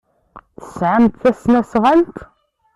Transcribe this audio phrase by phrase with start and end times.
[0.59, 2.17] Tesɛamt tasnasɣalt?